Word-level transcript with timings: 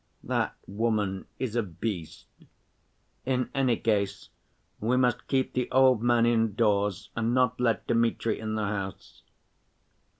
That 0.23 0.55
woman 0.65 1.27
is 1.37 1.55
a 1.55 1.61
beast. 1.61 2.25
In 3.23 3.51
any 3.53 3.77
case 3.77 4.29
we 4.79 4.97
must 4.97 5.27
keep 5.27 5.53
the 5.53 5.69
old 5.69 6.01
man 6.01 6.25
indoors 6.25 7.11
and 7.15 7.35
not 7.35 7.59
let 7.59 7.85
Dmitri 7.85 8.39
in 8.39 8.55
the 8.55 8.65
house." 8.65 9.21